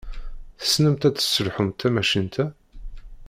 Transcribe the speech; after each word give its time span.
Tessnemt 0.59 1.07
ad 1.07 1.15
tesselḥumt 1.15 1.77
tamacint-a? 1.79 2.45